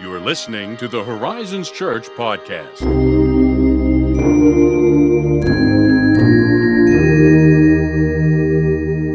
You 0.00 0.12
are 0.12 0.18
listening 0.18 0.76
to 0.78 0.88
the 0.88 1.04
Horizons 1.04 1.70
Church 1.70 2.08
podcast. 2.08 2.80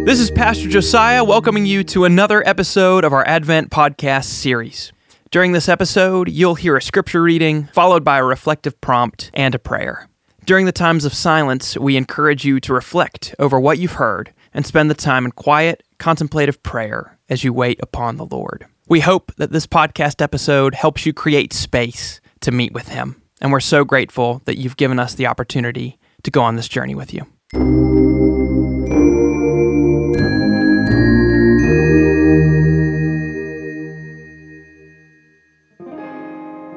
This 0.06 0.22
is 0.22 0.32
Pastor 0.32 0.70
Josiah 0.70 1.26
welcoming 1.26 1.66
you 1.66 1.84
to 1.84 2.06
another 2.06 2.48
episode 2.48 3.04
of 3.04 3.12
our 3.12 3.28
Advent 3.28 3.72
podcast 3.72 4.26
series. 4.26 4.94
During 5.32 5.52
this 5.52 5.68
episode, 5.68 6.30
you'll 6.30 6.56
hear 6.56 6.78
a 6.78 6.82
scripture 6.82 7.22
reading, 7.22 7.66
followed 7.74 8.06
by 8.06 8.18
a 8.18 8.24
reflective 8.24 8.80
prompt 8.80 9.32
and 9.34 9.54
a 9.54 9.60
prayer. 9.60 10.08
During 10.46 10.66
the 10.66 10.72
times 10.72 11.04
of 11.04 11.14
silence, 11.14 11.78
we 11.78 11.98
encourage 11.98 12.46
you 12.46 12.62
to 12.62 12.74
reflect 12.74 13.36
over 13.38 13.60
what 13.60 13.80
you've 13.80 13.92
heard 13.94 14.34
and 14.54 14.66
spend 14.66 14.90
the 14.90 14.96
time 14.96 15.26
in 15.26 15.32
quiet, 15.32 15.84
contemplative 15.98 16.64
prayer 16.64 17.20
as 17.30 17.44
you 17.44 17.52
wait 17.52 17.80
upon 17.84 18.16
the 18.16 18.26
Lord. 18.26 18.66
We 18.90 19.02
hope 19.02 19.32
that 19.36 19.52
this 19.52 19.68
podcast 19.68 20.20
episode 20.20 20.74
helps 20.74 21.06
you 21.06 21.14
create 21.14 21.54
space 21.54 22.20
to 22.42 22.50
meet 22.50 22.74
with 22.74 22.88
Him. 22.88 23.22
And 23.40 23.52
we're 23.52 23.60
so 23.60 23.86
grateful 23.86 24.42
that 24.46 24.58
you've 24.58 24.78
given 24.78 24.98
us 24.98 25.14
the 25.14 25.28
opportunity 25.28 26.00
to 26.24 26.32
go 26.32 26.42
on 26.42 26.56
this 26.56 26.68
journey 26.68 26.96
with 26.96 27.14
you. 27.14 27.22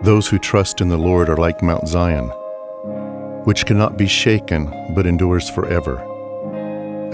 Those 0.02 0.28
who 0.28 0.38
trust 0.38 0.82
in 0.82 0.90
the 0.90 0.98
Lord 0.98 1.30
are 1.30 1.38
like 1.38 1.62
Mount 1.62 1.88
Zion, 1.88 2.28
which 3.44 3.64
cannot 3.64 3.96
be 3.96 4.06
shaken 4.06 4.66
but 4.94 5.06
endures 5.06 5.48
forever. 5.48 5.98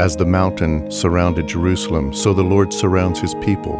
As 0.01 0.16
the 0.16 0.26
mountain 0.26 0.90
surrounded 0.90 1.46
Jerusalem, 1.46 2.12
so 2.12 2.34
the 2.34 2.42
Lord 2.42 2.73
surrounds 2.73 3.20
his 3.20 3.37
people, 3.37 3.76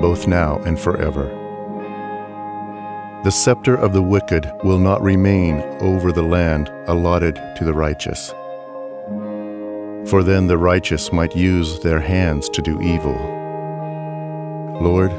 both 0.00 0.26
now 0.26 0.58
and 0.64 0.78
forever. 0.78 1.36
The 3.22 3.30
scepter 3.30 3.74
of 3.74 3.92
the 3.92 4.02
wicked 4.02 4.50
will 4.64 4.78
not 4.78 5.02
remain 5.02 5.60
over 5.80 6.10
the 6.10 6.22
land 6.22 6.70
allotted 6.86 7.34
to 7.56 7.64
the 7.64 7.74
righteous. 7.74 8.30
For 10.08 10.22
then 10.22 10.46
the 10.46 10.56
righteous 10.56 11.12
might 11.12 11.36
use 11.36 11.80
their 11.80 12.00
hands 12.00 12.48
to 12.48 12.62
do 12.62 12.80
evil. 12.80 13.14
Lord, 14.80 15.10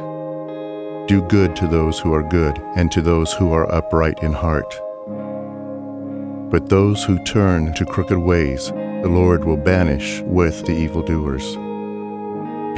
do 1.07 1.21
good 1.27 1.55
to 1.57 1.67
those 1.67 1.99
who 1.99 2.11
are 2.13 2.23
good 2.23 2.57
and 2.75 2.91
to 2.91 3.03
those 3.03 3.31
who 3.33 3.53
are 3.53 3.71
upright 3.71 4.23
in 4.23 4.33
heart. 4.33 4.73
But 6.49 6.69
those 6.69 7.03
who 7.03 7.23
turn 7.23 7.73
to 7.75 7.85
crooked 7.85 8.17
ways, 8.17 8.71
the 8.71 9.09
Lord 9.09 9.45
will 9.45 9.57
banish 9.57 10.21
with 10.21 10.65
the 10.65 10.73
evildoers. 10.73 11.55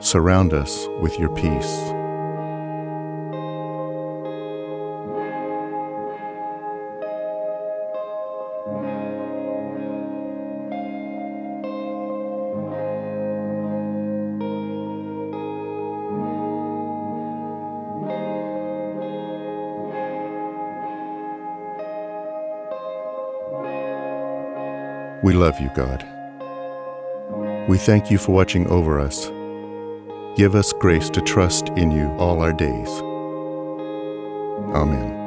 Surround 0.00 0.54
us 0.54 0.86
with 1.00 1.18
your 1.18 1.34
peace. 1.34 1.99
We 25.22 25.34
love 25.34 25.60
you, 25.60 25.70
God. 25.74 26.06
We 27.68 27.76
thank 27.76 28.10
you 28.10 28.16
for 28.18 28.32
watching 28.32 28.66
over 28.68 28.98
us. 28.98 29.30
Give 30.36 30.54
us 30.54 30.72
grace 30.72 31.10
to 31.10 31.20
trust 31.20 31.68
in 31.70 31.90
you 31.90 32.08
all 32.18 32.40
our 32.40 32.54
days. 32.54 32.88
Amen. 34.74 35.19